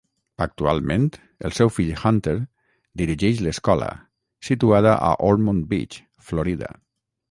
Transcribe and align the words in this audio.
Actualment, 0.43 1.03
el 1.49 1.53
seu 1.57 1.71
fill 1.75 1.91
Hunter 1.99 2.35
dirigeix 3.03 3.45
l'escola, 3.51 3.93
situada 4.51 4.99
a 5.13 5.17
Ormond 5.33 5.73
Beach, 5.75 6.05
Florida. 6.31 6.79